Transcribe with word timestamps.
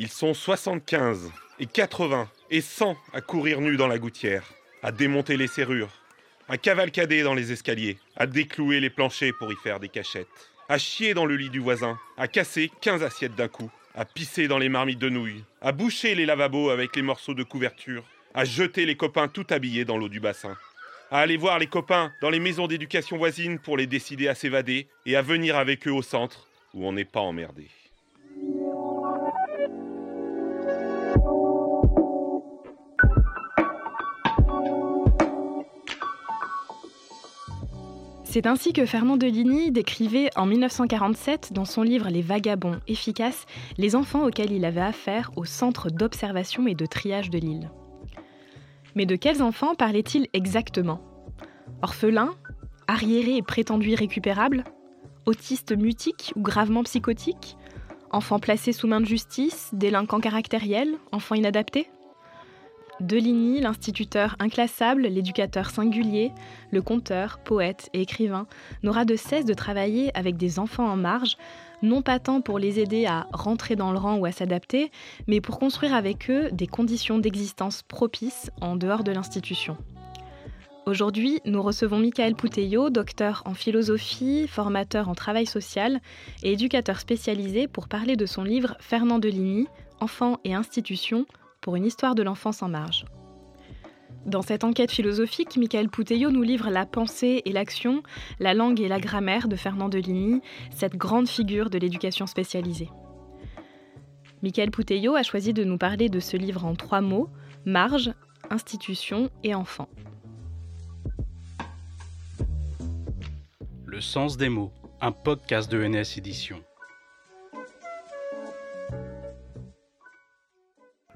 Ils 0.00 0.08
sont 0.08 0.32
75 0.32 1.32
et 1.58 1.66
80 1.66 2.30
et 2.52 2.60
100 2.60 2.96
à 3.12 3.20
courir 3.20 3.60
nus 3.60 3.76
dans 3.76 3.88
la 3.88 3.98
gouttière, 3.98 4.44
à 4.80 4.92
démonter 4.92 5.36
les 5.36 5.48
serrures, 5.48 5.90
à 6.48 6.56
cavalcader 6.56 7.24
dans 7.24 7.34
les 7.34 7.50
escaliers, 7.50 7.98
à 8.16 8.28
déclouer 8.28 8.78
les 8.78 8.90
planchers 8.90 9.32
pour 9.36 9.52
y 9.52 9.56
faire 9.56 9.80
des 9.80 9.88
cachettes, 9.88 10.28
à 10.68 10.78
chier 10.78 11.14
dans 11.14 11.26
le 11.26 11.34
lit 11.34 11.50
du 11.50 11.58
voisin, 11.58 11.98
à 12.16 12.28
casser 12.28 12.70
15 12.80 13.02
assiettes 13.02 13.34
d'un 13.34 13.48
coup, 13.48 13.72
à 13.96 14.04
pisser 14.04 14.46
dans 14.46 14.58
les 14.58 14.68
marmites 14.68 15.00
de 15.00 15.08
nouilles, 15.08 15.42
à 15.60 15.72
boucher 15.72 16.14
les 16.14 16.26
lavabos 16.26 16.70
avec 16.70 16.94
les 16.94 17.02
morceaux 17.02 17.34
de 17.34 17.42
couverture, 17.42 18.04
à 18.34 18.44
jeter 18.44 18.86
les 18.86 18.96
copains 18.96 19.26
tout 19.26 19.48
habillés 19.50 19.84
dans 19.84 19.98
l'eau 19.98 20.08
du 20.08 20.20
bassin, 20.20 20.56
à 21.10 21.18
aller 21.18 21.36
voir 21.36 21.58
les 21.58 21.66
copains 21.66 22.12
dans 22.20 22.30
les 22.30 22.38
maisons 22.38 22.68
d'éducation 22.68 23.16
voisines 23.16 23.58
pour 23.58 23.76
les 23.76 23.88
décider 23.88 24.28
à 24.28 24.36
s'évader 24.36 24.86
et 25.06 25.16
à 25.16 25.22
venir 25.22 25.56
avec 25.56 25.88
eux 25.88 25.92
au 25.92 26.02
centre 26.02 26.46
où 26.72 26.86
on 26.86 26.92
n'est 26.92 27.04
pas 27.04 27.18
emmerdé. 27.18 27.66
C'est 38.30 38.46
ainsi 38.46 38.74
que 38.74 38.84
Fernand 38.84 39.16
Deligny 39.16 39.70
décrivait 39.70 40.28
en 40.36 40.44
1947 40.44 41.54
dans 41.54 41.64
son 41.64 41.80
livre 41.80 42.10
Les 42.10 42.20
vagabonds 42.20 42.78
efficaces 42.86 43.46
les 43.78 43.96
enfants 43.96 44.26
auxquels 44.26 44.52
il 44.52 44.66
avait 44.66 44.82
affaire 44.82 45.30
au 45.36 45.46
centre 45.46 45.88
d'observation 45.88 46.66
et 46.66 46.74
de 46.74 46.84
triage 46.84 47.30
de 47.30 47.38
l'île. 47.38 47.70
Mais 48.94 49.06
de 49.06 49.16
quels 49.16 49.42
enfants 49.42 49.74
parlait-il 49.74 50.26
exactement? 50.34 51.00
Orphelins 51.80 52.34
Arriérés 52.86 53.38
et 53.38 53.42
prétendus 53.42 53.92
irrécupérables 53.92 54.64
Autistes 55.24 55.72
mutiques 55.72 56.34
ou 56.36 56.42
gravement 56.42 56.82
psychotiques 56.82 57.56
Enfants 58.10 58.40
placés 58.40 58.74
sous 58.74 58.88
main 58.88 59.00
de 59.00 59.06
justice 59.06 59.70
Délinquants 59.72 60.20
caractériels 60.20 60.96
Enfants 61.12 61.34
inadaptés? 61.34 61.88
Deligny, 63.00 63.60
l'instituteur 63.60 64.34
inclassable, 64.40 65.02
l'éducateur 65.02 65.70
singulier, 65.70 66.32
le 66.72 66.82
conteur, 66.82 67.38
poète 67.38 67.90
et 67.92 68.00
écrivain, 68.00 68.46
n'aura 68.82 69.04
de 69.04 69.14
cesse 69.14 69.44
de 69.44 69.54
travailler 69.54 70.10
avec 70.16 70.36
des 70.36 70.58
enfants 70.58 70.88
en 70.88 70.96
marge, 70.96 71.36
non 71.80 72.02
pas 72.02 72.18
tant 72.18 72.40
pour 72.40 72.58
les 72.58 72.80
aider 72.80 73.06
à 73.06 73.28
rentrer 73.32 73.76
dans 73.76 73.92
le 73.92 73.98
rang 73.98 74.16
ou 74.16 74.26
à 74.26 74.32
s'adapter, 74.32 74.90
mais 75.28 75.40
pour 75.40 75.60
construire 75.60 75.94
avec 75.94 76.28
eux 76.28 76.48
des 76.50 76.66
conditions 76.66 77.18
d'existence 77.18 77.82
propices 77.82 78.50
en 78.60 78.74
dehors 78.74 79.04
de 79.04 79.12
l'institution. 79.12 79.76
Aujourd'hui, 80.88 81.40
nous 81.44 81.62
recevons 81.62 81.98
Michael 81.98 82.34
Pouteillot, 82.34 82.90
docteur 82.90 83.42
en 83.44 83.54
philosophie, 83.54 84.48
formateur 84.48 85.08
en 85.08 85.14
travail 85.14 85.46
social 85.46 86.00
et 86.42 86.52
éducateur 86.52 86.98
spécialisé 86.98 87.68
pour 87.68 87.88
parler 87.88 88.16
de 88.16 88.26
son 88.26 88.42
livre 88.42 88.74
Fernand 88.80 89.18
Deligny, 89.18 89.66
Enfants 90.00 90.38
et 90.44 90.54
institutions, 90.54 91.26
pour 91.68 91.76
une 91.76 91.84
histoire 91.84 92.14
de 92.14 92.22
l'enfance 92.22 92.62
en 92.62 92.70
marge. 92.70 93.04
Dans 94.24 94.40
cette 94.40 94.64
enquête 94.64 94.90
philosophique, 94.90 95.58
Michael 95.58 95.90
Pouteillot 95.90 96.30
nous 96.30 96.40
livre 96.40 96.70
la 96.70 96.86
pensée 96.86 97.42
et 97.44 97.52
l'action, 97.52 98.02
la 98.40 98.54
langue 98.54 98.80
et 98.80 98.88
la 98.88 98.98
grammaire 98.98 99.48
de 99.48 99.54
Fernand 99.54 99.90
Deligny, 99.90 100.40
cette 100.74 100.96
grande 100.96 101.28
figure 101.28 101.68
de 101.68 101.76
l'éducation 101.76 102.26
spécialisée. 102.26 102.88
Michael 104.42 104.70
Pouteillot 104.70 105.14
a 105.14 105.22
choisi 105.22 105.52
de 105.52 105.62
nous 105.62 105.76
parler 105.76 106.08
de 106.08 106.20
ce 106.20 106.38
livre 106.38 106.64
en 106.64 106.74
trois 106.74 107.02
mots 107.02 107.28
marge, 107.66 108.14
institution 108.48 109.28
et 109.44 109.54
enfant. 109.54 109.90
Le 113.84 114.00
sens 114.00 114.38
des 114.38 114.48
mots, 114.48 114.72
un 115.02 115.12
podcast 115.12 115.70
de 115.70 115.86
NS 115.86 116.16
Édition. 116.16 116.62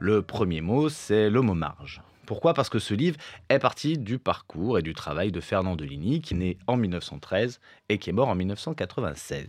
Le 0.04 0.20
premier 0.20 0.62
mot, 0.62 0.88
c'est 0.88 1.30
le 1.30 1.42
mot 1.42 1.54
marge. 1.54 2.02
Pourquoi? 2.26 2.54
Parce 2.54 2.68
que 2.68 2.80
ce 2.80 2.92
livre 2.92 3.16
est 3.48 3.60
parti 3.60 3.98
du 3.98 4.18
parcours 4.18 4.76
et 4.76 4.82
du 4.82 4.94
travail 4.94 5.30
de 5.30 5.38
Fernand 5.38 5.76
Deligny, 5.76 6.20
qui 6.20 6.34
naît 6.34 6.58
en 6.66 6.76
1913 6.76 7.60
et 7.88 7.98
qui 7.98 8.10
est 8.10 8.12
mort 8.12 8.26
en 8.26 8.34
1996. 8.34 9.46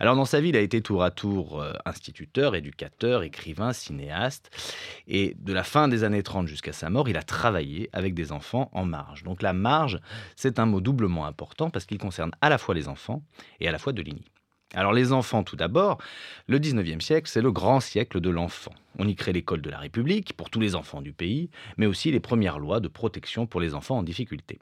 Alors 0.00 0.16
dans 0.16 0.24
sa 0.24 0.40
vie, 0.40 0.48
il 0.48 0.56
a 0.56 0.60
été 0.60 0.80
tour 0.80 1.04
à 1.04 1.12
tour 1.12 1.62
euh, 1.62 1.72
instituteur, 1.84 2.56
éducateur, 2.56 3.22
écrivain, 3.22 3.72
cinéaste, 3.72 4.50
et 5.06 5.36
de 5.38 5.52
la 5.52 5.62
fin 5.62 5.86
des 5.86 6.02
années 6.02 6.24
30 6.24 6.48
jusqu'à 6.48 6.72
sa 6.72 6.90
mort, 6.90 7.08
il 7.08 7.16
a 7.16 7.22
travaillé 7.22 7.88
avec 7.92 8.12
des 8.12 8.32
enfants 8.32 8.70
en 8.72 8.84
marge. 8.84 9.22
Donc 9.22 9.40
la 9.40 9.52
marge, 9.52 10.00
c'est 10.34 10.58
un 10.58 10.66
mot 10.66 10.80
doublement 10.80 11.26
important 11.26 11.70
parce 11.70 11.86
qu'il 11.86 11.98
concerne 11.98 12.32
à 12.40 12.48
la 12.48 12.58
fois 12.58 12.74
les 12.74 12.88
enfants 12.88 13.22
et 13.60 13.68
à 13.68 13.70
la 13.70 13.78
fois 13.78 13.92
Deligny. 13.92 14.24
Alors 14.74 14.92
les 14.92 15.12
enfants 15.12 15.44
tout 15.44 15.54
d'abord, 15.54 15.98
le 16.48 16.58
19e 16.58 17.00
siècle, 17.00 17.30
c'est 17.30 17.40
le 17.40 17.52
grand 17.52 17.78
siècle 17.78 18.20
de 18.20 18.30
l'enfant. 18.30 18.72
On 18.98 19.06
y 19.06 19.14
crée 19.14 19.32
l'école 19.32 19.62
de 19.62 19.70
la 19.70 19.78
République 19.78 20.32
pour 20.34 20.50
tous 20.50 20.60
les 20.60 20.74
enfants 20.74 21.02
du 21.02 21.12
pays, 21.12 21.50
mais 21.76 21.86
aussi 21.86 22.10
les 22.10 22.20
premières 22.20 22.58
lois 22.58 22.80
de 22.80 22.88
protection 22.88 23.46
pour 23.46 23.60
les 23.60 23.74
enfants 23.74 23.98
en 23.98 24.02
difficulté. 24.02 24.58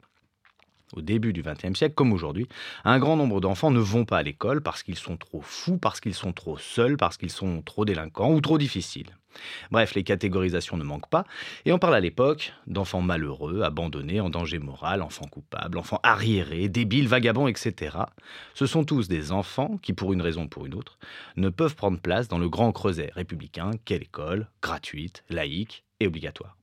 Au 0.93 1.01
début 1.01 1.33
du 1.33 1.41
XXe 1.41 1.77
siècle, 1.77 1.95
comme 1.95 2.13
aujourd'hui, 2.13 2.47
un 2.83 2.99
grand 2.99 3.17
nombre 3.17 3.41
d'enfants 3.41 3.71
ne 3.71 3.79
vont 3.79 4.05
pas 4.05 4.19
à 4.19 4.23
l'école 4.23 4.61
parce 4.61 4.83
qu'ils 4.83 4.97
sont 4.97 5.17
trop 5.17 5.41
fous, 5.41 5.77
parce 5.77 5.99
qu'ils 5.99 6.13
sont 6.13 6.31
trop 6.31 6.57
seuls, 6.57 6.97
parce 6.97 7.17
qu'ils 7.17 7.31
sont 7.31 7.61
trop 7.61 7.85
délinquants 7.85 8.33
ou 8.33 8.39
trop 8.39 8.57
difficiles. 8.57 9.17
Bref, 9.71 9.95
les 9.95 10.03
catégorisations 10.03 10.77
ne 10.77 10.83
manquent 10.83 11.09
pas, 11.09 11.25
et 11.65 11.71
on 11.71 11.79
parle 11.79 11.95
à 11.95 11.99
l'époque 11.99 12.53
d'enfants 12.67 13.01
malheureux, 13.01 13.61
abandonnés, 13.61 14.21
en 14.21 14.29
danger 14.29 14.59
moral, 14.59 15.01
enfants 15.01 15.27
coupables, 15.27 15.77
enfants 15.77 15.99
arriérés, 16.03 16.69
débiles, 16.69 17.07
vagabonds, 17.07 17.47
etc. 17.47 17.97
Ce 18.53 18.65
sont 18.65 18.83
tous 18.83 19.07
des 19.07 19.31
enfants 19.31 19.77
qui, 19.81 19.93
pour 19.93 20.13
une 20.13 20.21
raison 20.21 20.43
ou 20.43 20.47
pour 20.47 20.65
une 20.65 20.75
autre, 20.75 20.97
ne 21.37 21.49
peuvent 21.49 21.75
prendre 21.75 21.99
place 21.99 22.27
dans 22.27 22.39
le 22.39 22.49
grand 22.49 22.71
creuset 22.71 23.11
républicain 23.13 23.71
qu'est 23.85 23.99
l'école, 23.99 24.49
gratuite, 24.61 25.23
laïque 25.29 25.83
et 25.99 26.07
obligatoire. 26.07 26.57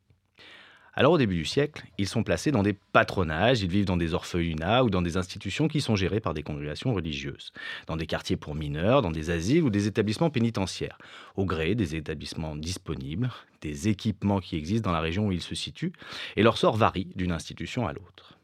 Alors 0.94 1.12
au 1.12 1.18
début 1.18 1.36
du 1.36 1.46
siècle, 1.46 1.86
ils 1.96 2.06
sont 2.06 2.22
placés 2.22 2.50
dans 2.50 2.62
des 2.62 2.74
patronages, 2.74 3.62
ils 3.62 3.70
vivent 3.70 3.86
dans 3.86 3.96
des 3.96 4.12
orphelinats 4.12 4.84
ou 4.84 4.90
dans 4.90 5.00
des 5.00 5.16
institutions 5.16 5.66
qui 5.66 5.80
sont 5.80 5.96
gérées 5.96 6.20
par 6.20 6.34
des 6.34 6.42
congrégations 6.42 6.92
religieuses, 6.92 7.52
dans 7.86 7.96
des 7.96 8.06
quartiers 8.06 8.36
pour 8.36 8.54
mineurs, 8.54 9.00
dans 9.00 9.10
des 9.10 9.30
asiles 9.30 9.62
ou 9.62 9.70
des 9.70 9.86
établissements 9.86 10.28
pénitentiaires, 10.28 10.98
au 11.36 11.46
gré 11.46 11.74
des 11.74 11.96
établissements 11.96 12.56
disponibles, 12.56 13.30
des 13.62 13.88
équipements 13.88 14.40
qui 14.40 14.56
existent 14.56 14.90
dans 14.90 14.94
la 14.94 15.00
région 15.00 15.28
où 15.28 15.32
ils 15.32 15.40
se 15.40 15.54
situent, 15.54 15.94
et 16.36 16.42
leur 16.42 16.58
sort 16.58 16.76
varie 16.76 17.08
d'une 17.16 17.32
institution 17.32 17.86
à 17.86 17.94
l'autre. 17.94 18.36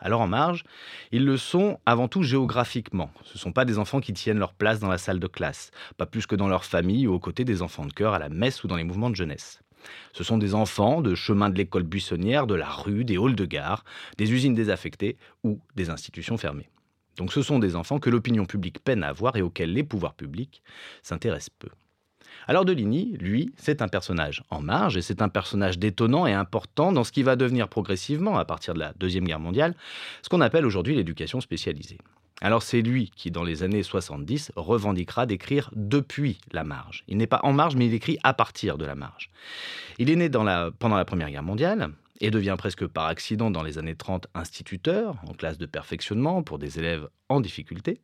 Alors 0.00 0.22
en 0.22 0.26
marge, 0.26 0.64
ils 1.12 1.26
le 1.26 1.36
sont 1.36 1.78
avant 1.84 2.08
tout 2.08 2.22
géographiquement. 2.22 3.12
Ce 3.22 3.34
ne 3.34 3.38
sont 3.38 3.52
pas 3.52 3.66
des 3.66 3.78
enfants 3.78 4.00
qui 4.00 4.14
tiennent 4.14 4.38
leur 4.38 4.54
place 4.54 4.80
dans 4.80 4.88
la 4.88 4.98
salle 4.98 5.20
de 5.20 5.26
classe, 5.26 5.70
pas 5.98 6.06
plus 6.06 6.26
que 6.26 6.36
dans 6.36 6.48
leur 6.48 6.64
famille 6.64 7.06
ou 7.06 7.12
aux 7.12 7.20
côtés 7.20 7.44
des 7.44 7.60
enfants 7.60 7.84
de 7.84 7.92
cœur 7.92 8.14
à 8.14 8.18
la 8.18 8.30
messe 8.30 8.64
ou 8.64 8.66
dans 8.66 8.76
les 8.76 8.82
mouvements 8.82 9.10
de 9.10 9.16
jeunesse. 9.16 9.60
Ce 10.12 10.24
sont 10.24 10.38
des 10.38 10.54
enfants 10.54 11.00
de 11.00 11.14
chemin 11.14 11.50
de 11.50 11.56
l'école 11.56 11.82
buissonnière, 11.82 12.46
de 12.46 12.54
la 12.54 12.68
rue, 12.68 13.04
des 13.04 13.16
halls 13.16 13.36
de 13.36 13.44
gare, 13.44 13.84
des 14.18 14.32
usines 14.32 14.54
désaffectées 14.54 15.16
ou 15.44 15.60
des 15.76 15.90
institutions 15.90 16.36
fermées. 16.36 16.68
Donc 17.16 17.32
ce 17.32 17.42
sont 17.42 17.58
des 17.58 17.76
enfants 17.76 17.98
que 17.98 18.10
l'opinion 18.10 18.46
publique 18.46 18.82
peine 18.82 19.02
à 19.02 19.12
voir 19.12 19.36
et 19.36 19.42
auxquels 19.42 19.72
les 19.72 19.84
pouvoirs 19.84 20.14
publics 20.14 20.62
s'intéressent 21.02 21.50
peu. 21.58 21.68
Alors 22.48 22.64
Deligny, 22.64 23.16
lui, 23.18 23.52
c'est 23.56 23.82
un 23.82 23.88
personnage 23.88 24.42
en 24.50 24.60
marge 24.60 24.96
et 24.96 25.02
c'est 25.02 25.22
un 25.22 25.28
personnage 25.28 25.78
détonnant 25.78 26.26
et 26.26 26.32
important 26.32 26.92
dans 26.92 27.04
ce 27.04 27.12
qui 27.12 27.22
va 27.22 27.36
devenir 27.36 27.68
progressivement, 27.68 28.36
à 28.36 28.44
partir 28.44 28.74
de 28.74 28.80
la 28.80 28.92
Deuxième 28.96 29.24
Guerre 29.24 29.38
mondiale, 29.38 29.74
ce 30.22 30.28
qu'on 30.28 30.40
appelle 30.40 30.66
aujourd'hui 30.66 30.94
l'éducation 30.94 31.40
spécialisée. 31.40 31.98
Alors 32.42 32.64
c'est 32.64 32.82
lui 32.82 33.12
qui, 33.14 33.30
dans 33.30 33.44
les 33.44 33.62
années 33.62 33.84
70, 33.84 34.50
revendiquera 34.56 35.26
d'écrire 35.26 35.70
depuis 35.76 36.40
la 36.50 36.64
marge. 36.64 37.04
Il 37.06 37.16
n'est 37.16 37.28
pas 37.28 37.40
en 37.44 37.52
marge, 37.52 37.76
mais 37.76 37.86
il 37.86 37.94
écrit 37.94 38.18
à 38.24 38.34
partir 38.34 38.78
de 38.78 38.84
la 38.84 38.96
marge. 38.96 39.30
Il 39.98 40.10
est 40.10 40.16
né 40.16 40.28
pendant 40.28 40.96
la 40.96 41.04
Première 41.04 41.30
Guerre 41.30 41.44
mondiale 41.44 41.92
et 42.20 42.32
devient 42.32 42.56
presque 42.58 42.84
par 42.86 43.06
accident 43.06 43.52
dans 43.52 43.62
les 43.62 43.78
années 43.78 43.94
30 43.94 44.26
instituteur 44.34 45.22
en 45.28 45.34
classe 45.34 45.56
de 45.56 45.66
perfectionnement 45.66 46.42
pour 46.42 46.58
des 46.58 46.80
élèves 46.80 47.08
en 47.28 47.40
difficulté. 47.40 48.00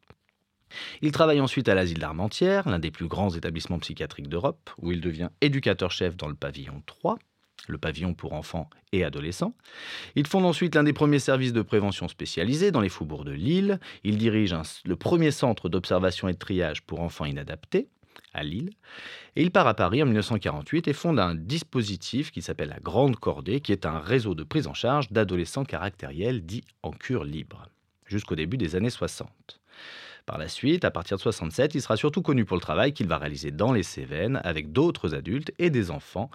Il 1.03 1.11
travaille 1.11 1.41
ensuite 1.41 1.69
à 1.69 1.75
l'asile 1.75 1.99
d'Armentières, 1.99 2.69
l'un 2.69 2.79
des 2.79 2.93
plus 2.93 3.09
grands 3.09 3.31
établissements 3.31 3.79
psychiatriques 3.81 4.29
d'Europe, 4.29 4.71
où 4.81 4.93
il 4.93 5.01
devient 5.01 5.31
éducateur-chef 5.41 6.17
dans 6.17 6.29
le 6.29 6.35
pavillon 6.35 6.83
3 6.87 7.19
le 7.69 7.79
pavillon 7.79 8.15
pour 8.15 8.33
enfants 8.33 8.69
et 8.93 9.05
adolescents. 9.05 9.55
Il 10.17 10.27
fonde 10.27 10.45
ensuite 10.45 10.75
l'un 10.75 10.85
des 10.85 10.93
premiers 10.93 11.19
services 11.19 11.53
de 11.53 11.63
prévention 11.63 12.09
spécialisés 12.09 12.71
dans 12.71 12.81
les 12.81 12.89
faubourgs 12.89 13.25
de 13.25 13.33
Lille. 13.33 13.79
Il 14.05 14.19
dirige 14.19 14.55
le 14.85 14.97
premier 14.97 15.31
centre 15.31 15.69
d'observation 15.69 16.29
et 16.29 16.33
de 16.33 16.39
triage 16.39 16.83
pour 16.83 17.01
enfants 17.01 17.25
inadaptés 17.25 17.89
à 18.35 18.43
Lille. 18.43 18.71
Et 19.37 19.43
il 19.43 19.51
part 19.51 19.67
à 19.67 19.75
Paris 19.75 20.03
en 20.03 20.07
1948 20.07 20.89
et 20.89 20.93
fonde 20.93 21.19
un 21.19 21.35
dispositif 21.35 22.31
qui 22.31 22.43
s'appelle 22.43 22.69
la 22.71 22.81
Grande 22.81 23.17
Cordée, 23.17 23.61
qui 23.61 23.73
est 23.73 23.87
un 23.87 23.99
réseau 23.99 24.35
de 24.35 24.43
prise 24.43 24.67
en 24.67 24.75
charge 24.75 25.11
d'adolescents 25.11 25.65
caractériels 25.65 26.45
dits 26.45 26.65
en 26.83 26.91
cure 26.91 27.25
libre, 27.25 27.69
jusqu'au 28.07 28.35
début 28.35 28.57
des 28.57 28.77
années 28.77 28.91
60. 28.91 29.29
Par 30.27 30.37
la 30.37 30.49
suite, 30.49 30.85
à 30.85 30.91
partir 30.91 31.17
de 31.17 31.23
67, 31.23 31.75
il 31.75 31.81
sera 31.81 31.97
surtout 31.97 32.21
connu 32.21 32.45
pour 32.45 32.57
le 32.57 32.61
travail 32.61 32.93
qu'il 32.93 33.07
va 33.07 33.17
réaliser 33.17 33.51
dans 33.51 33.73
les 33.73 33.83
Cévennes 33.83 34.43
avec 34.45 34.73
d'autres 34.73 35.15
adultes 35.15 35.53
et 35.59 35.71
des 35.71 35.91
enfants 35.91 36.31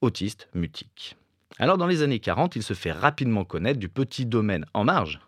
autiste 0.00 0.48
mutique. 0.54 1.16
Alors 1.58 1.78
dans 1.78 1.86
les 1.86 2.02
années 2.02 2.20
40, 2.20 2.56
il 2.56 2.62
se 2.62 2.74
fait 2.74 2.92
rapidement 2.92 3.44
connaître 3.44 3.78
du 3.78 3.88
petit 3.88 4.26
domaine 4.26 4.66
en 4.74 4.84
marge 4.84 5.20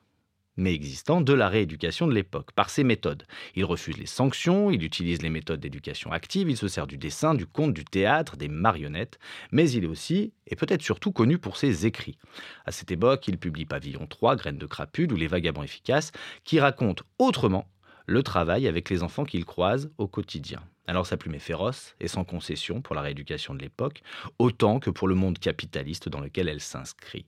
mais 0.56 0.74
existant, 0.74 1.20
de 1.20 1.32
la 1.32 1.48
rééducation 1.48 2.06
de 2.06 2.14
l'époque, 2.14 2.52
par 2.52 2.70
ses 2.70 2.84
méthodes. 2.84 3.24
Il 3.54 3.64
refuse 3.64 3.96
les 3.98 4.06
sanctions, 4.06 4.70
il 4.70 4.82
utilise 4.82 5.22
les 5.22 5.28
méthodes 5.28 5.60
d'éducation 5.60 6.12
active, 6.12 6.48
il 6.48 6.56
se 6.56 6.68
sert 6.68 6.86
du 6.86 6.98
dessin, 6.98 7.34
du 7.34 7.46
conte, 7.46 7.74
du 7.74 7.84
théâtre, 7.84 8.36
des 8.36 8.48
marionnettes, 8.48 9.18
mais 9.52 9.70
il 9.70 9.84
est 9.84 9.88
aussi, 9.88 10.32
et 10.46 10.56
peut-être 10.56 10.82
surtout, 10.82 11.12
connu 11.12 11.38
pour 11.38 11.56
ses 11.56 11.86
écrits. 11.86 12.18
À 12.64 12.72
cette 12.72 12.90
époque, 12.90 13.28
il 13.28 13.38
publie 13.38 13.66
Pavillon 13.66 14.06
3, 14.06 14.36
Graines 14.36 14.58
de 14.58 14.66
crapule 14.66 15.12
ou 15.12 15.16
Les 15.16 15.26
Vagabonds 15.26 15.62
efficaces, 15.62 16.12
qui 16.44 16.58
racontent 16.58 17.04
autrement 17.18 17.68
le 18.06 18.22
travail 18.22 18.66
avec 18.68 18.88
les 18.90 19.02
enfants 19.02 19.24
qu'il 19.24 19.44
croise 19.44 19.90
au 19.98 20.06
quotidien. 20.06 20.62
Alors 20.86 21.06
sa 21.06 21.16
plume 21.16 21.34
est 21.34 21.40
féroce 21.40 21.96
et 22.00 22.08
sans 22.08 22.24
concession 22.24 22.80
pour 22.80 22.94
la 22.94 23.02
rééducation 23.02 23.54
de 23.54 23.60
l'époque, 23.60 24.02
autant 24.38 24.78
que 24.78 24.90
pour 24.90 25.08
le 25.08 25.16
monde 25.16 25.38
capitaliste 25.38 26.08
dans 26.08 26.20
lequel 26.20 26.48
elle 26.48 26.60
s'inscrit. 26.60 27.26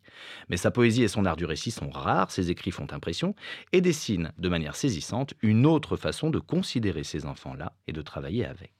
Mais 0.48 0.56
sa 0.56 0.70
poésie 0.70 1.02
et 1.02 1.08
son 1.08 1.24
art 1.24 1.36
du 1.36 1.44
récit 1.44 1.72
sont 1.72 1.90
rares, 1.90 2.30
ses 2.30 2.50
écrits 2.50 2.70
font 2.70 2.86
impression 2.92 3.34
et 3.72 3.80
dessinent 3.80 4.32
de 4.38 4.48
manière 4.48 4.76
saisissante 4.76 5.34
une 5.42 5.66
autre 5.66 5.96
façon 5.96 6.30
de 6.30 6.38
considérer 6.38 7.02
ces 7.02 7.26
enfants-là 7.26 7.72
et 7.88 7.92
de 7.92 8.02
travailler 8.02 8.44
avec. 8.44 8.72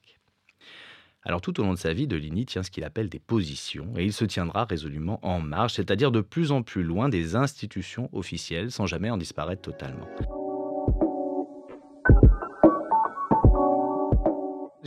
Alors 1.25 1.41
tout 1.41 1.61
au 1.61 1.65
long 1.65 1.75
de 1.75 1.79
sa 1.79 1.93
vie, 1.93 2.07
Deligny 2.07 2.47
tient 2.47 2.63
ce 2.63 2.71
qu'il 2.71 2.85
appelle 2.85 3.09
des 3.09 3.19
positions, 3.19 3.93
et 3.97 4.05
il 4.05 4.13
se 4.13 4.25
tiendra 4.25 4.65
résolument 4.65 5.19
en 5.27 5.41
marge, 5.41 5.75
c'est-à-dire 5.75 6.13
de 6.13 6.21
plus 6.21 6.53
en 6.53 6.63
plus 6.63 6.85
loin 6.85 7.09
des 7.09 7.35
institutions 7.35 8.09
officielles, 8.13 8.71
sans 8.71 8.87
jamais 8.87 9.11
en 9.11 9.17
disparaître 9.17 9.63
totalement. 9.63 10.09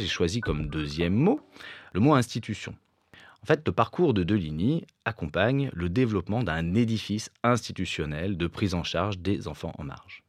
J'ai 0.01 0.07
choisi 0.07 0.41
comme 0.41 0.67
deuxième 0.67 1.13
mot 1.13 1.41
le 1.93 1.99
mot 1.99 2.15
institution. 2.15 2.73
En 3.43 3.45
fait, 3.45 3.61
le 3.67 3.71
parcours 3.71 4.15
de 4.15 4.23
Deligny 4.23 4.83
accompagne 5.05 5.69
le 5.73 5.89
développement 5.89 6.41
d'un 6.41 6.73
édifice 6.73 7.29
institutionnel 7.43 8.35
de 8.35 8.47
prise 8.47 8.73
en 8.73 8.83
charge 8.83 9.19
des 9.19 9.47
enfants 9.47 9.73
en 9.77 9.83
marge. 9.83 10.23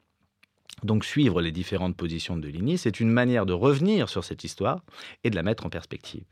Donc 0.82 1.06
suivre 1.06 1.40
les 1.40 1.52
différentes 1.52 1.96
positions 1.96 2.36
de 2.36 2.42
Deligny, 2.42 2.76
c'est 2.76 3.00
une 3.00 3.08
manière 3.08 3.46
de 3.46 3.54
revenir 3.54 4.10
sur 4.10 4.24
cette 4.24 4.44
histoire 4.44 4.82
et 5.24 5.30
de 5.30 5.36
la 5.36 5.42
mettre 5.42 5.64
en 5.64 5.70
perspective. 5.70 6.26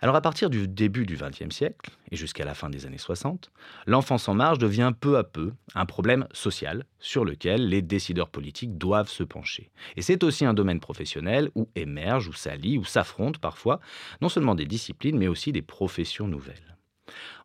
Alors 0.00 0.14
à 0.14 0.20
partir 0.20 0.50
du 0.50 0.68
début 0.68 1.06
du 1.06 1.16
XXe 1.16 1.54
siècle 1.54 1.90
et 2.10 2.16
jusqu'à 2.16 2.44
la 2.44 2.52
fin 2.52 2.68
des 2.68 2.84
années 2.84 2.98
60, 2.98 3.50
l'enfance 3.86 4.28
en 4.28 4.34
marge 4.34 4.58
devient 4.58 4.92
peu 4.98 5.16
à 5.16 5.24
peu 5.24 5.52
un 5.74 5.86
problème 5.86 6.26
social 6.32 6.84
sur 6.98 7.24
lequel 7.24 7.68
les 7.68 7.80
décideurs 7.80 8.28
politiques 8.28 8.76
doivent 8.76 9.08
se 9.08 9.22
pencher. 9.22 9.70
Et 9.96 10.02
c'est 10.02 10.22
aussi 10.22 10.44
un 10.44 10.52
domaine 10.52 10.80
professionnel 10.80 11.50
où 11.54 11.70
émergent, 11.74 12.28
ou 12.28 12.34
s'allient, 12.34 12.76
ou 12.76 12.84
s'affrontent 12.84 13.40
parfois 13.40 13.80
non 14.20 14.28
seulement 14.28 14.54
des 14.54 14.66
disciplines 14.66 15.16
mais 15.16 15.28
aussi 15.28 15.50
des 15.50 15.62
professions 15.62 16.28
nouvelles. 16.28 16.76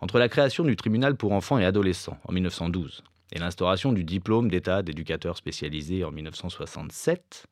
Entre 0.01 0.19
la 0.19 0.27
création 0.27 0.65
du 0.65 0.75
tribunal 0.75 1.15
pour 1.15 1.31
enfants 1.31 1.57
et 1.57 1.65
adolescents 1.65 2.19
en 2.25 2.33
1912 2.33 3.01
et 3.31 3.39
l'instauration 3.39 3.93
du 3.93 4.03
diplôme 4.03 4.49
d'État 4.49 4.83
d'éducateur 4.83 5.37
spécialisé 5.37 6.03
en 6.03 6.11
1967, 6.11 7.45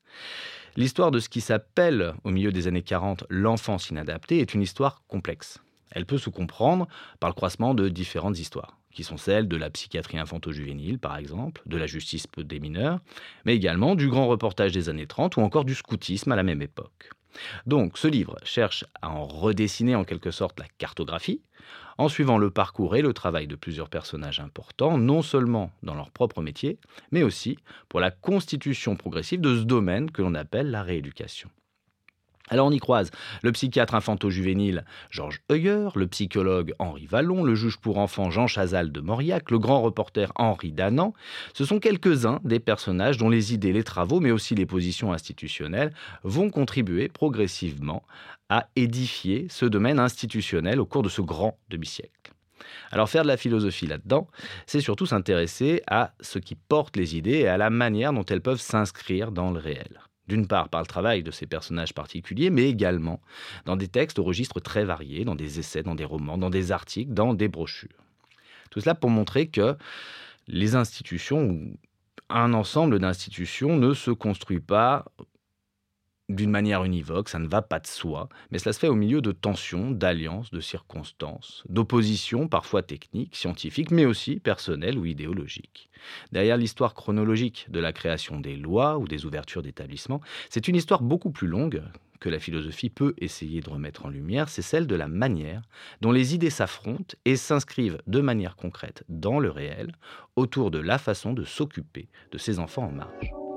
L'histoire 0.76 1.10
de 1.10 1.18
ce 1.18 1.28
qui 1.28 1.40
s'appelle, 1.40 2.14
au 2.22 2.30
milieu 2.30 2.52
des 2.52 2.68
années 2.68 2.82
40, 2.82 3.24
l'enfance 3.28 3.90
inadaptée 3.90 4.38
est 4.38 4.54
une 4.54 4.62
histoire 4.62 5.02
complexe. 5.08 5.58
Elle 5.90 6.06
peut 6.06 6.18
se 6.18 6.30
comprendre 6.30 6.86
par 7.18 7.28
le 7.28 7.34
croisement 7.34 7.74
de 7.74 7.88
différentes 7.88 8.38
histoires, 8.38 8.78
qui 8.92 9.04
sont 9.04 9.16
celles 9.16 9.48
de 9.48 9.56
la 9.56 9.70
psychiatrie 9.70 10.18
infanto-juvénile, 10.18 10.98
par 10.98 11.16
exemple, 11.16 11.62
de 11.66 11.76
la 11.76 11.86
justice 11.86 12.26
des 12.36 12.60
mineurs, 12.60 13.00
mais 13.44 13.54
également 13.54 13.94
du 13.94 14.08
grand 14.08 14.26
reportage 14.26 14.72
des 14.72 14.88
années 14.88 15.06
30 15.06 15.36
ou 15.36 15.40
encore 15.40 15.64
du 15.64 15.74
scoutisme 15.74 16.32
à 16.32 16.36
la 16.36 16.42
même 16.42 16.62
époque. 16.62 17.10
Donc, 17.66 17.98
ce 17.98 18.08
livre 18.08 18.36
cherche 18.42 18.84
à 19.02 19.10
en 19.10 19.24
redessiner 19.24 19.94
en 19.94 20.04
quelque 20.04 20.30
sorte 20.30 20.58
la 20.58 20.66
cartographie, 20.78 21.42
en 21.98 22.08
suivant 22.08 22.38
le 22.38 22.50
parcours 22.50 22.96
et 22.96 23.02
le 23.02 23.12
travail 23.12 23.46
de 23.46 23.56
plusieurs 23.56 23.90
personnages 23.90 24.40
importants, 24.40 24.98
non 24.98 25.22
seulement 25.22 25.70
dans 25.82 25.94
leur 25.94 26.10
propre 26.10 26.42
métier, 26.42 26.78
mais 27.12 27.22
aussi 27.22 27.58
pour 27.88 28.00
la 28.00 28.10
constitution 28.10 28.96
progressive 28.96 29.40
de 29.40 29.58
ce 29.58 29.64
domaine 29.64 30.10
que 30.10 30.22
l'on 30.22 30.34
appelle 30.34 30.70
la 30.70 30.82
rééducation. 30.82 31.50
Alors 32.52 32.66
on 32.66 32.72
y 32.72 32.80
croise 32.80 33.12
le 33.42 33.52
psychiatre 33.52 33.94
infanto-juvénile 33.94 34.84
Georges 35.08 35.40
Heuer, 35.52 35.90
le 35.94 36.08
psychologue 36.08 36.74
Henri 36.80 37.06
Vallon, 37.06 37.44
le 37.44 37.54
juge 37.54 37.78
pour 37.78 37.98
enfants 37.98 38.32
Jean 38.32 38.48
Chazal 38.48 38.90
de 38.90 39.00
Mauriac, 39.00 39.52
le 39.52 39.60
grand 39.60 39.80
reporter 39.80 40.32
Henri 40.34 40.72
Danan. 40.72 41.14
Ce 41.54 41.64
sont 41.64 41.78
quelques-uns 41.78 42.40
des 42.42 42.58
personnages 42.58 43.18
dont 43.18 43.28
les 43.28 43.54
idées, 43.54 43.72
les 43.72 43.84
travaux, 43.84 44.18
mais 44.18 44.32
aussi 44.32 44.56
les 44.56 44.66
positions 44.66 45.12
institutionnelles 45.12 45.94
vont 46.24 46.50
contribuer 46.50 47.08
progressivement 47.08 48.02
à 48.48 48.66
édifier 48.74 49.46
ce 49.48 49.64
domaine 49.64 50.00
institutionnel 50.00 50.80
au 50.80 50.86
cours 50.86 51.04
de 51.04 51.08
ce 51.08 51.20
grand 51.20 51.56
demi-siècle. 51.68 52.32
Alors 52.90 53.08
faire 53.08 53.22
de 53.22 53.28
la 53.28 53.36
philosophie 53.36 53.86
là-dedans, 53.86 54.26
c'est 54.66 54.80
surtout 54.80 55.06
s'intéresser 55.06 55.82
à 55.86 56.14
ce 56.20 56.40
qui 56.40 56.56
porte 56.56 56.96
les 56.96 57.16
idées 57.16 57.38
et 57.38 57.48
à 57.48 57.56
la 57.56 57.70
manière 57.70 58.12
dont 58.12 58.24
elles 58.24 58.40
peuvent 58.40 58.60
s'inscrire 58.60 59.30
dans 59.30 59.52
le 59.52 59.60
réel 59.60 60.00
d'une 60.30 60.46
part 60.46 60.68
par 60.68 60.80
le 60.80 60.86
travail 60.86 61.22
de 61.22 61.30
ces 61.30 61.46
personnages 61.46 61.92
particuliers, 61.92 62.50
mais 62.50 62.68
également 62.68 63.20
dans 63.66 63.76
des 63.76 63.88
textes 63.88 64.18
au 64.18 64.24
registre 64.24 64.60
très 64.60 64.84
variés, 64.84 65.24
dans 65.24 65.34
des 65.34 65.58
essais, 65.58 65.82
dans 65.82 65.96
des 65.96 66.04
romans, 66.04 66.38
dans 66.38 66.50
des 66.50 66.72
articles, 66.72 67.12
dans 67.12 67.34
des 67.34 67.48
brochures. 67.48 67.88
Tout 68.70 68.80
cela 68.80 68.94
pour 68.94 69.10
montrer 69.10 69.48
que 69.48 69.76
les 70.46 70.76
institutions 70.76 71.60
un 72.30 72.54
ensemble 72.54 73.00
d'institutions 73.00 73.76
ne 73.76 73.92
se 73.92 74.12
construit 74.12 74.60
pas 74.60 75.04
d'une 76.34 76.50
manière 76.50 76.84
univoque, 76.84 77.28
ça 77.28 77.38
ne 77.38 77.48
va 77.48 77.62
pas 77.62 77.80
de 77.80 77.86
soi, 77.86 78.28
mais 78.50 78.58
cela 78.58 78.72
se 78.72 78.78
fait 78.78 78.88
au 78.88 78.94
milieu 78.94 79.20
de 79.20 79.32
tensions, 79.32 79.90
d'alliances, 79.90 80.50
de 80.50 80.60
circonstances, 80.60 81.64
d'oppositions 81.68 82.48
parfois 82.48 82.82
techniques, 82.82 83.36
scientifiques, 83.36 83.90
mais 83.90 84.06
aussi 84.06 84.40
personnelles 84.40 84.98
ou 84.98 85.06
idéologiques. 85.06 85.90
Derrière 86.32 86.56
l'histoire 86.56 86.94
chronologique 86.94 87.66
de 87.70 87.80
la 87.80 87.92
création 87.92 88.40
des 88.40 88.56
lois 88.56 88.98
ou 88.98 89.06
des 89.06 89.26
ouvertures 89.26 89.62
d'établissements, 89.62 90.20
c'est 90.48 90.68
une 90.68 90.76
histoire 90.76 91.02
beaucoup 91.02 91.30
plus 91.30 91.48
longue 91.48 91.82
que 92.20 92.28
la 92.28 92.38
philosophie 92.38 92.90
peut 92.90 93.14
essayer 93.18 93.60
de 93.60 93.70
remettre 93.70 94.04
en 94.04 94.10
lumière, 94.10 94.48
c'est 94.48 94.62
celle 94.62 94.86
de 94.86 94.94
la 94.94 95.08
manière 95.08 95.62
dont 96.02 96.12
les 96.12 96.34
idées 96.34 96.50
s'affrontent 96.50 97.16
et 97.24 97.36
s'inscrivent 97.36 98.00
de 98.06 98.20
manière 98.20 98.56
concrète 98.56 99.04
dans 99.08 99.40
le 99.40 99.50
réel 99.50 99.92
autour 100.36 100.70
de 100.70 100.78
la 100.78 100.98
façon 100.98 101.32
de 101.32 101.44
s'occuper 101.44 102.08
de 102.30 102.38
ces 102.38 102.58
enfants 102.58 102.84
en 102.84 102.92
marge. 102.92 103.49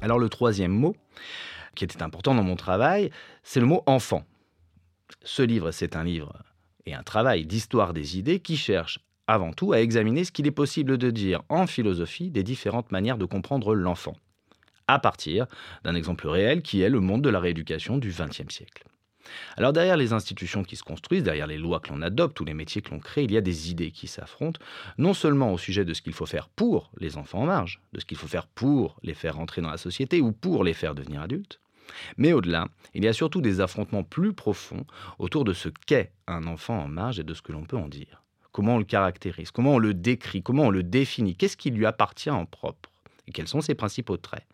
Alors 0.00 0.18
le 0.18 0.28
troisième 0.28 0.72
mot, 0.72 0.96
qui 1.74 1.84
était 1.84 2.02
important 2.02 2.34
dans 2.34 2.42
mon 2.42 2.56
travail, 2.56 3.10
c'est 3.42 3.60
le 3.60 3.66
mot 3.66 3.82
enfant. 3.86 4.24
Ce 5.22 5.42
livre, 5.42 5.70
c'est 5.70 5.96
un 5.96 6.04
livre 6.04 6.32
et 6.86 6.94
un 6.94 7.02
travail 7.02 7.46
d'histoire 7.46 7.92
des 7.92 8.18
idées 8.18 8.40
qui 8.40 8.56
cherche 8.56 9.00
avant 9.26 9.52
tout 9.52 9.72
à 9.72 9.80
examiner 9.80 10.24
ce 10.24 10.32
qu'il 10.32 10.46
est 10.46 10.52
possible 10.52 10.96
de 10.96 11.10
dire 11.10 11.42
en 11.48 11.66
philosophie 11.66 12.30
des 12.30 12.42
différentes 12.42 12.90
manières 12.90 13.18
de 13.18 13.26
comprendre 13.26 13.74
l'enfant, 13.74 14.16
à 14.86 14.98
partir 14.98 15.46
d'un 15.84 15.94
exemple 15.94 16.26
réel 16.28 16.62
qui 16.62 16.80
est 16.80 16.88
le 16.88 17.00
monde 17.00 17.22
de 17.22 17.28
la 17.28 17.40
rééducation 17.40 17.98
du 17.98 18.08
XXe 18.08 18.52
siècle. 18.52 18.84
Alors 19.56 19.72
derrière 19.72 19.96
les 19.96 20.12
institutions 20.12 20.62
qui 20.62 20.76
se 20.76 20.82
construisent, 20.82 21.22
derrière 21.22 21.46
les 21.46 21.58
lois 21.58 21.80
que 21.80 21.90
l'on 21.90 22.02
adopte, 22.02 22.36
tous 22.36 22.44
les 22.44 22.54
métiers 22.54 22.82
que 22.82 22.90
l'on 22.90 23.00
crée, 23.00 23.24
il 23.24 23.32
y 23.32 23.36
a 23.36 23.42
des 23.42 23.70
idées 23.70 23.90
qui 23.90 24.06
s'affrontent, 24.06 24.60
non 24.98 25.14
seulement 25.14 25.52
au 25.52 25.58
sujet 25.58 25.84
de 25.84 25.94
ce 25.94 26.02
qu'il 26.02 26.12
faut 26.12 26.26
faire 26.26 26.48
pour 26.48 26.90
les 26.98 27.16
enfants 27.16 27.40
en 27.40 27.46
marge, 27.46 27.80
de 27.92 28.00
ce 28.00 28.04
qu'il 28.04 28.16
faut 28.16 28.28
faire 28.28 28.46
pour 28.46 28.96
les 29.02 29.14
faire 29.14 29.36
rentrer 29.36 29.62
dans 29.62 29.70
la 29.70 29.78
société 29.78 30.20
ou 30.20 30.32
pour 30.32 30.64
les 30.64 30.74
faire 30.74 30.94
devenir 30.94 31.22
adultes, 31.22 31.60
mais 32.16 32.32
au-delà, 32.32 32.66
il 32.94 33.04
y 33.04 33.08
a 33.08 33.12
surtout 33.12 33.40
des 33.40 33.60
affrontements 33.60 34.04
plus 34.04 34.32
profonds 34.32 34.84
autour 35.18 35.44
de 35.44 35.52
ce 35.52 35.68
qu'est 35.86 36.12
un 36.26 36.46
enfant 36.46 36.78
en 36.78 36.88
marge 36.88 37.20
et 37.20 37.24
de 37.24 37.34
ce 37.34 37.42
que 37.42 37.52
l'on 37.52 37.64
peut 37.64 37.76
en 37.76 37.88
dire. 37.88 38.22
Comment 38.52 38.74
on 38.74 38.78
le 38.78 38.84
caractérise, 38.84 39.50
comment 39.50 39.74
on 39.74 39.78
le 39.78 39.94
décrit, 39.94 40.42
comment 40.42 40.64
on 40.64 40.70
le 40.70 40.82
définit, 40.82 41.36
qu'est-ce 41.36 41.56
qui 41.56 41.70
lui 41.70 41.86
appartient 41.86 42.30
en 42.30 42.44
propre? 42.44 42.90
Quels 43.30 43.48
sont 43.48 43.60
ses 43.60 43.74
principaux 43.74 44.16
traits. 44.16 44.46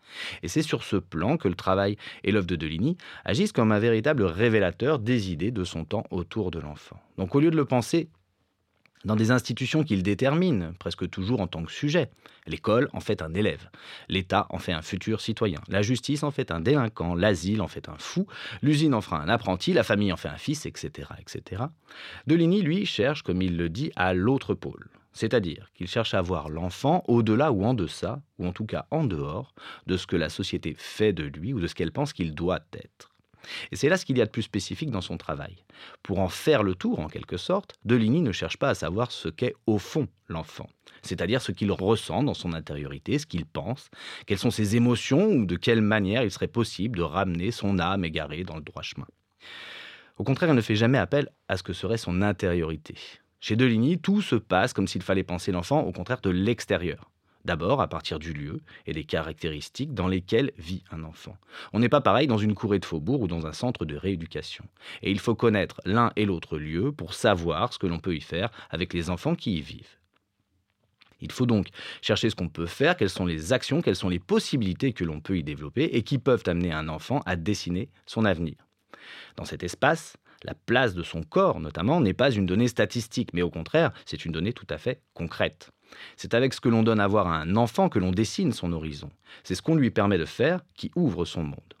Et 0.43 0.47
c'est 0.47 0.61
sur 0.61 0.83
ce 0.83 0.95
plan 0.95 1.37
que 1.37 1.47
le 1.47 1.55
travail 1.55 1.97
et 2.23 2.31
l'œuvre 2.31 2.47
de 2.47 2.55
Deligny 2.55 2.97
agissent 3.23 3.51
comme 3.51 3.71
un 3.71 3.79
véritable 3.79 4.23
révélateur 4.23 4.99
des 4.99 5.31
idées 5.31 5.51
de 5.51 5.63
son 5.63 5.85
temps 5.85 6.05
autour 6.11 6.51
de 6.51 6.59
l'enfant. 6.59 6.99
Donc 7.17 7.35
au 7.35 7.39
lieu 7.39 7.51
de 7.51 7.55
le 7.55 7.65
penser 7.65 8.09
dans 9.05 9.15
des 9.15 9.31
institutions 9.31 9.83
qu'il 9.83 10.03
détermine, 10.03 10.73
presque 10.79 11.09
toujours 11.09 11.39
en 11.39 11.47
tant 11.47 11.63
que 11.63 11.71
sujet. 11.71 12.09
L'école 12.47 12.89
en 12.91 12.99
fait 12.99 13.21
un 13.21 13.33
élève, 13.33 13.69
l'État 14.09 14.47
en 14.49 14.57
fait 14.57 14.73
un 14.73 14.81
futur 14.81 15.21
citoyen, 15.21 15.61
la 15.67 15.81
justice 15.81 16.23
en 16.23 16.31
fait 16.31 16.51
un 16.51 16.59
délinquant, 16.59 17.15
l'asile 17.15 17.61
en 17.61 17.67
fait 17.67 17.87
un 17.87 17.97
fou, 17.97 18.27
l'usine 18.61 18.93
en 18.93 19.01
fera 19.01 19.21
un 19.21 19.29
apprenti, 19.29 19.73
la 19.73 19.83
famille 19.83 20.11
en 20.11 20.17
fait 20.17 20.29
un 20.29 20.37
fils, 20.37 20.65
etc. 20.65 21.09
etc. 21.19 21.63
Deligny, 22.27 22.61
lui, 22.61 22.85
cherche, 22.85 23.21
comme 23.21 23.41
il 23.41 23.57
le 23.57 23.69
dit, 23.69 23.91
à 23.95 24.13
l'autre 24.13 24.53
pôle. 24.53 24.89
C'est-à-dire 25.15 25.71
qu'il 25.73 25.87
cherche 25.87 26.13
à 26.13 26.21
voir 26.21 26.49
l'enfant 26.49 27.03
au-delà 27.07 27.51
ou 27.51 27.63
en 27.63 27.73
deçà, 27.73 28.21
ou 28.37 28.45
en 28.45 28.51
tout 28.51 28.65
cas 28.65 28.85
en 28.91 29.05
dehors, 29.05 29.55
de 29.87 29.95
ce 29.95 30.05
que 30.05 30.17
la 30.17 30.29
société 30.29 30.75
fait 30.77 31.13
de 31.13 31.23
lui 31.23 31.53
ou 31.53 31.59
de 31.61 31.67
ce 31.67 31.73
qu'elle 31.73 31.93
pense 31.93 32.13
qu'il 32.13 32.35
doit 32.35 32.59
être. 32.73 33.15
Et 33.71 33.75
c'est 33.75 33.89
là 33.89 33.97
ce 33.97 34.05
qu'il 34.05 34.17
y 34.17 34.21
a 34.21 34.25
de 34.25 34.31
plus 34.31 34.41
spécifique 34.41 34.91
dans 34.91 35.01
son 35.01 35.17
travail. 35.17 35.55
Pour 36.03 36.19
en 36.19 36.27
faire 36.27 36.63
le 36.63 36.75
tour, 36.75 36.99
en 36.99 37.07
quelque 37.07 37.37
sorte, 37.37 37.75
Deligny 37.85 38.21
ne 38.21 38.31
cherche 38.31 38.57
pas 38.57 38.69
à 38.69 38.75
savoir 38.75 39.11
ce 39.11 39.29
qu'est 39.29 39.53
au 39.67 39.77
fond 39.77 40.07
l'enfant, 40.27 40.67
c'est-à-dire 41.01 41.41
ce 41.41 41.51
qu'il 41.51 41.71
ressent 41.71 42.23
dans 42.23 42.33
son 42.33 42.53
intériorité, 42.53 43.19
ce 43.19 43.25
qu'il 43.25 43.45
pense, 43.45 43.89
quelles 44.25 44.39
sont 44.39 44.51
ses 44.51 44.75
émotions 44.75 45.27
ou 45.27 45.45
de 45.45 45.55
quelle 45.55 45.81
manière 45.81 46.23
il 46.23 46.31
serait 46.31 46.47
possible 46.47 46.97
de 46.97 47.03
ramener 47.03 47.51
son 47.51 47.79
âme 47.79 48.03
égarée 48.03 48.43
dans 48.43 48.55
le 48.55 48.63
droit 48.63 48.81
chemin. 48.81 49.07
Au 50.17 50.23
contraire, 50.23 50.49
il 50.49 50.55
ne 50.55 50.61
fait 50.61 50.75
jamais 50.75 50.97
appel 50.97 51.29
à 51.47 51.57
ce 51.57 51.63
que 51.63 51.73
serait 51.73 51.97
son 51.97 52.21
intériorité, 52.21 52.95
Chez 53.47 53.55
Deligny, 53.55 53.99
tout 53.99 54.23
se 54.23 54.33
passe 54.33 54.73
comme 54.73 54.87
s'il 54.87 55.03
fallait 55.03 55.21
penser 55.21 55.51
l'enfant 55.51 55.81
au 55.81 55.91
contraire 55.91 56.19
de 56.19 56.31
l'extérieur. 56.31 57.11
D'abord 57.45 57.79
à 57.79 57.87
partir 57.87 58.17
du 58.17 58.33
lieu 58.33 58.59
et 58.87 58.93
des 58.93 59.03
caractéristiques 59.03 59.93
dans 59.93 60.07
lesquelles 60.07 60.51
vit 60.57 60.83
un 60.89 61.03
enfant. 61.03 61.37
On 61.71 61.77
n'est 61.77 61.87
pas 61.87 62.01
pareil 62.01 62.25
dans 62.25 62.39
une 62.39 62.55
courée 62.55 62.79
de 62.79 62.85
faubourg 62.85 63.21
ou 63.21 63.27
dans 63.27 63.45
un 63.45 63.53
centre 63.53 63.85
de 63.85 63.95
rééducation. 63.95 64.65
Et 65.03 65.11
il 65.11 65.19
faut 65.19 65.35
connaître 65.35 65.79
l'un 65.85 66.11
et 66.15 66.25
l'autre 66.25 66.57
lieu 66.57 66.91
pour 66.91 67.13
savoir 67.13 67.71
ce 67.71 67.77
que 67.77 67.85
l'on 67.85 67.99
peut 67.99 68.15
y 68.15 68.21
faire 68.21 68.49
avec 68.71 68.95
les 68.95 69.11
enfants 69.11 69.35
qui 69.35 69.59
y 69.59 69.61
vivent. 69.61 69.99
Il 71.21 71.31
faut 71.31 71.45
donc 71.45 71.67
chercher 72.01 72.31
ce 72.31 72.35
qu'on 72.35 72.49
peut 72.49 72.65
faire, 72.65 72.97
quelles 72.97 73.11
sont 73.11 73.27
les 73.27 73.53
actions, 73.53 73.83
quelles 73.83 73.95
sont 73.95 74.09
les 74.09 74.17
possibilités 74.17 74.91
que 74.91 75.03
l'on 75.03 75.21
peut 75.21 75.37
y 75.37 75.43
développer 75.43 75.83
et 75.83 76.01
qui 76.01 76.17
peuvent 76.17 76.45
amener 76.47 76.71
un 76.71 76.89
enfant 76.89 77.21
à 77.27 77.35
dessiner 77.35 77.89
son 78.07 78.25
avenir. 78.25 78.55
Dans 79.35 79.45
cet 79.45 79.61
espace, 79.61 80.17
la 80.43 80.53
place 80.53 80.93
de 80.93 81.03
son 81.03 81.23
corps, 81.23 81.59
notamment, 81.59 82.01
n'est 82.01 82.13
pas 82.13 82.31
une 82.31 82.45
donnée 82.45 82.67
statistique, 82.67 83.29
mais 83.33 83.41
au 83.41 83.49
contraire, 83.49 83.91
c'est 84.05 84.25
une 84.25 84.31
donnée 84.31 84.53
tout 84.53 84.67
à 84.69 84.77
fait 84.77 85.01
concrète. 85.13 85.71
C'est 86.17 86.33
avec 86.33 86.53
ce 86.53 86.61
que 86.61 86.69
l'on 86.69 86.83
donne 86.83 86.99
à 86.99 87.07
voir 87.07 87.27
à 87.27 87.37
un 87.37 87.55
enfant 87.55 87.89
que 87.89 87.99
l'on 87.99 88.11
dessine 88.11 88.51
son 88.51 88.73
horizon. 88.73 89.09
C'est 89.43 89.55
ce 89.55 89.61
qu'on 89.61 89.75
lui 89.75 89.91
permet 89.91 90.17
de 90.17 90.25
faire 90.25 90.61
qui 90.75 90.91
ouvre 90.95 91.25
son 91.25 91.43
monde. 91.43 91.75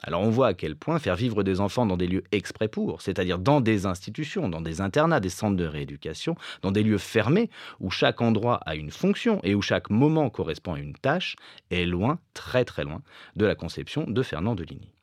Alors 0.00 0.22
on 0.22 0.30
voit 0.30 0.48
à 0.48 0.54
quel 0.54 0.76
point 0.76 1.00
faire 1.00 1.16
vivre 1.16 1.42
des 1.42 1.58
enfants 1.58 1.84
dans 1.84 1.96
des 1.96 2.06
lieux 2.06 2.22
exprès 2.30 2.68
pour, 2.68 3.02
c'est-à-dire 3.02 3.38
dans 3.38 3.60
des 3.60 3.84
institutions, 3.84 4.48
dans 4.48 4.60
des 4.60 4.80
internats, 4.80 5.18
des 5.18 5.28
centres 5.28 5.56
de 5.56 5.64
rééducation, 5.64 6.36
dans 6.62 6.70
des 6.70 6.84
lieux 6.84 6.98
fermés, 6.98 7.50
où 7.80 7.90
chaque 7.90 8.20
endroit 8.20 8.60
a 8.64 8.76
une 8.76 8.92
fonction 8.92 9.40
et 9.42 9.56
où 9.56 9.62
chaque 9.62 9.90
moment 9.90 10.30
correspond 10.30 10.74
à 10.74 10.78
une 10.78 10.94
tâche, 10.94 11.34
est 11.70 11.84
loin, 11.84 12.20
très 12.32 12.64
très 12.64 12.84
loin, 12.84 13.02
de 13.34 13.44
la 13.44 13.56
conception 13.56 14.04
de 14.04 14.22
Fernand 14.22 14.54
Deligny. 14.54 14.94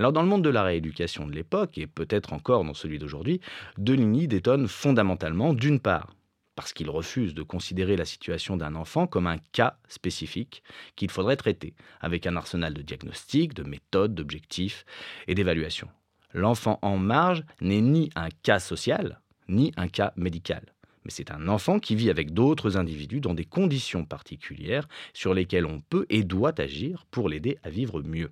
Alors 0.00 0.14
dans 0.14 0.22
le 0.22 0.28
monde 0.28 0.42
de 0.42 0.48
la 0.48 0.62
rééducation 0.62 1.26
de 1.26 1.34
l'époque, 1.34 1.76
et 1.76 1.86
peut-être 1.86 2.32
encore 2.32 2.64
dans 2.64 2.72
celui 2.72 2.98
d'aujourd'hui, 2.98 3.42
Deligny 3.76 4.28
détonne 4.28 4.66
fondamentalement 4.66 5.52
d'une 5.52 5.78
part 5.78 6.14
parce 6.56 6.72
qu'il 6.72 6.88
refuse 6.88 7.34
de 7.34 7.42
considérer 7.42 7.98
la 7.98 8.06
situation 8.06 8.56
d'un 8.56 8.76
enfant 8.76 9.06
comme 9.06 9.26
un 9.26 9.36
cas 9.52 9.76
spécifique 9.88 10.62
qu'il 10.96 11.10
faudrait 11.10 11.36
traiter, 11.36 11.74
avec 12.00 12.26
un 12.26 12.36
arsenal 12.36 12.72
de 12.72 12.80
diagnostics, 12.80 13.52
de 13.52 13.62
méthodes, 13.62 14.14
d'objectifs 14.14 14.86
et 15.28 15.34
d'évaluation. 15.34 15.88
L'enfant 16.32 16.78
en 16.80 16.96
marge 16.96 17.44
n'est 17.60 17.82
ni 17.82 18.08
un 18.14 18.30
cas 18.42 18.58
social, 18.58 19.20
ni 19.48 19.70
un 19.76 19.88
cas 19.88 20.14
médical. 20.16 20.62
Mais 21.04 21.10
c'est 21.10 21.30
un 21.30 21.46
enfant 21.46 21.78
qui 21.78 21.94
vit 21.94 22.08
avec 22.08 22.32
d'autres 22.32 22.78
individus 22.78 23.20
dans 23.20 23.34
des 23.34 23.44
conditions 23.44 24.06
particulières 24.06 24.88
sur 25.12 25.34
lesquelles 25.34 25.66
on 25.66 25.82
peut 25.82 26.06
et 26.08 26.24
doit 26.24 26.58
agir 26.58 27.04
pour 27.10 27.28
l'aider 27.28 27.58
à 27.62 27.68
vivre 27.68 28.02
mieux 28.02 28.30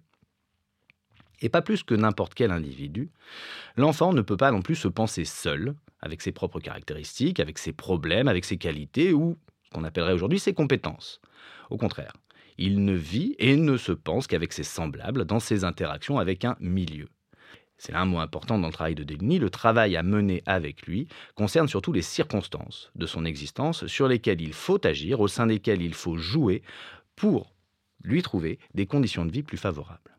et 1.41 1.49
pas 1.49 1.63
plus 1.63 1.83
que 1.83 1.95
n'importe 1.95 2.35
quel 2.35 2.51
individu, 2.51 3.11
l'enfant 3.77 4.13
ne 4.13 4.23
peut 4.23 4.37
pas 4.37 4.51
non 4.51 4.63
plus 4.63 4.75
se 4.75 4.89
penser 4.89 5.25
seul, 5.25 5.75
avec 6.01 6.23
ses 6.23 6.33
propres 6.33 6.61
caractéristiques, 6.61 7.41
avec 7.41 7.59
ses 7.59 7.73
problèmes, 7.73 8.29
avec 8.29 8.45
ses 8.45 8.57
qualités 8.57 9.13
ou 9.13 9.37
qu'on 9.73 9.85
appellerait 9.85 10.13
aujourd'hui 10.13 10.39
ses 10.39 10.55
compétences. 10.55 11.21
Au 11.71 11.77
contraire, 11.77 12.13
il 12.57 12.85
ne 12.85 12.95
vit 12.95 13.37
et 13.39 13.57
ne 13.57 13.77
se 13.77 13.93
pense 13.93 14.27
qu'avec 14.27 14.53
ses 14.53 14.65
semblables 14.65 15.25
dans 15.25 15.41
ses 15.41 15.65
interactions 15.65 16.19
avec 16.19 16.45
un 16.45 16.57
milieu. 16.61 17.09
C'est 17.77 17.93
là 17.93 18.01
un 18.01 18.07
mot 18.07 18.19
important 18.19 18.59
dans 18.59 18.67
le 18.67 18.73
travail 18.73 18.97
de 18.97 19.05
Deligny, 19.05 19.39
le 19.39 19.51
travail 19.51 19.97
à 19.97 20.03
mener 20.03 20.43
avec 20.47 20.87
lui 20.87 21.07
concerne 21.37 21.69
surtout 21.69 21.93
les 21.93 22.03
circonstances 22.03 22.91
de 22.97 23.07
son 23.07 23.25
existence 23.25 23.87
sur 23.87 24.09
lesquelles 24.09 24.41
il 24.41 24.53
faut 24.53 24.85
agir, 24.85 25.21
au 25.21 25.29
sein 25.29 25.47
desquelles 25.47 25.83
il 25.83 25.95
faut 25.95 26.17
jouer 26.17 26.63
pour 27.15 27.55
lui 28.03 28.23
trouver 28.23 28.59
des 28.75 28.87
conditions 28.87 29.25
de 29.25 29.31
vie 29.31 29.45
plus 29.45 29.59
favorables. 29.59 30.18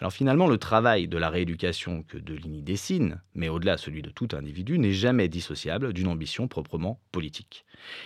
Alors 0.00 0.12
finalement, 0.12 0.48
le 0.48 0.58
travail 0.58 1.08
de 1.08 1.18
la 1.18 1.30
rééducation 1.30 2.02
que 2.02 2.18
Deligny 2.18 2.62
dessine, 2.62 3.20
mais 3.34 3.48
au-delà 3.48 3.76
celui 3.76 4.02
de 4.02 4.10
tout 4.10 4.28
individu, 4.32 4.78
n'est 4.78 4.92
jamais 4.92 5.28
dissociable 5.28 5.92
d'une 5.92 6.08
ambition 6.08 6.48
proprement 6.48 7.00
politique. 7.12 7.64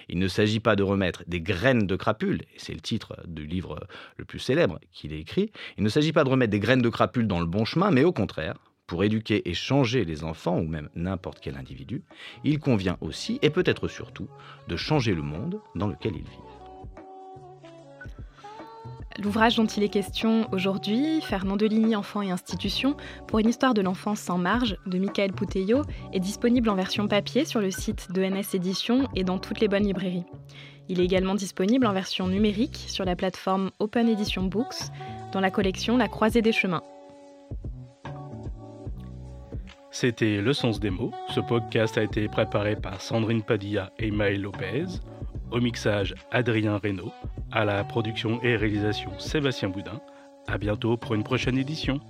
Il 0.09 0.19
ne 0.19 0.29
s'agit 0.29 0.61
pas 0.61 0.77
de 0.77 0.83
remettre 0.83 1.25
des 1.27 1.41
graines 1.41 1.87
de 1.87 1.97
crapule, 1.97 2.43
et 2.55 2.59
c'est 2.59 2.75
le 2.75 2.81
titre 2.81 3.17
du 3.27 3.47
livre 3.47 3.87
le 4.17 4.25
plus 4.25 4.39
célèbre 4.39 4.79
qu'il 4.93 5.13
ait 5.13 5.21
écrit, 5.21 5.51
il 5.79 5.85
ne 5.85 5.89
s'agit 5.89 6.13
pas 6.13 6.25
de 6.25 6.31
remettre 6.31 6.51
des 6.51 6.61
graines 6.61 6.83
de 6.83 6.89
crapule 6.89 7.27
dans 7.27 7.41
le 7.41 7.47
bon 7.47 7.65
chemin, 7.65 7.91
mais 7.91 8.05
au 8.05 8.13
contraire, 8.13 8.57
pour 8.87 9.03
éduquer 9.03 9.49
et 9.49 9.55
changer 9.55 10.05
les 10.05 10.25
enfants, 10.25 10.59
ou 10.59 10.67
même 10.67 10.89
n'importe 10.95 11.41
quel 11.41 11.57
individu, 11.57 12.05
il 12.45 12.59
convient 12.59 12.97
aussi, 13.01 13.39
et 13.43 13.51
peut-être 13.51 13.89
surtout, 13.89 14.29
de 14.69 14.77
changer 14.77 15.15
le 15.15 15.23
monde 15.23 15.61
dans 15.75 15.89
lequel 15.89 16.15
ils 16.15 16.23
vivent. 16.23 16.56
L'ouvrage 19.19 19.57
dont 19.57 19.65
il 19.65 19.83
est 19.83 19.89
question 19.89 20.47
aujourd'hui, 20.53 21.23
Fernand 21.23 21.57
Deligny, 21.57 21.97
Enfants 21.97 22.23
et 22.23 22.31
institutions, 22.31 22.97
pour 23.27 23.39
une 23.39 23.49
histoire 23.49 23.73
de 23.73 23.81
l'enfance 23.81 24.21
sans 24.21 24.37
marge, 24.37 24.77
de 24.87 24.99
Michael 24.99 25.33
Pouteillot, 25.33 25.83
est 26.13 26.21
disponible 26.21 26.69
en 26.69 26.75
version 26.75 27.09
papier 27.09 27.47
sur 27.47 27.61
le 27.61 27.71
site 27.71 28.13
de 28.13 28.23
NS 28.23 28.55
Éditions 28.55 29.09
et 29.15 29.25
dans 29.25 29.39
toutes 29.39 29.61
les 29.61 29.69
bonnes 29.69 29.87
librairies. 29.87 30.27
Il 30.89 31.01
est 31.01 31.05
également 31.05 31.35
disponible 31.35 31.87
en 31.87 31.93
version 31.93 32.29
numérique 32.29 32.85
sur 32.89 33.05
la 33.05 33.17
plateforme 33.17 33.71
Open 33.79 34.09
Edition 34.09 34.43
Books, 34.43 34.91
dans 35.33 35.41
la 35.41 35.51
collection 35.51 35.97
La 35.97 36.09
Croisée 36.09 36.43
des 36.43 36.53
Chemins. 36.53 36.83
C'était 39.91 40.43
Le 40.43 40.53
Sens 40.53 40.79
des 40.79 40.91
mots. 40.91 41.13
Ce 41.31 41.41
podcast 41.41 41.97
a 41.97 42.03
été 42.03 42.29
préparé 42.29 42.77
par 42.77 43.01
Sandrine 43.01 43.43
Padilla 43.43 43.93
et 43.99 44.11
Maël 44.11 44.43
Lopez. 44.43 44.85
Au 45.53 45.61
mixage, 45.61 46.15
Adrien 46.33 46.77
Reynaud. 46.77 47.13
À 47.53 47.65
la 47.65 47.85
production 47.85 48.43
et 48.43 48.57
réalisation, 48.57 49.11
Sébastien 49.19 49.69
Boudin. 49.69 50.01
À 50.49 50.59
bientôt 50.59 50.97
pour 50.97 51.15
une 51.15 51.23
prochaine 51.23 51.57
édition. 51.57 52.01